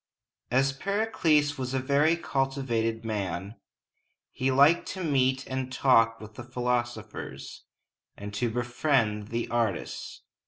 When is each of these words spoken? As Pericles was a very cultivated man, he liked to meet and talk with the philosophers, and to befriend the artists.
As 0.49 0.73
Pericles 0.73 1.59
was 1.59 1.75
a 1.75 1.79
very 1.79 2.15
cultivated 2.15 3.05
man, 3.05 3.57
he 4.31 4.49
liked 4.49 4.87
to 4.87 5.03
meet 5.03 5.45
and 5.45 5.71
talk 5.71 6.19
with 6.19 6.33
the 6.33 6.43
philosophers, 6.43 7.65
and 8.17 8.33
to 8.33 8.49
befriend 8.49 9.27
the 9.27 9.47
artists. 9.49 10.23